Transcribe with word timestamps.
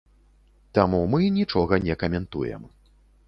Таму 0.77 1.01
мы 1.11 1.27
нічога 1.35 1.79
не 1.87 1.95
каментуем. 2.05 2.61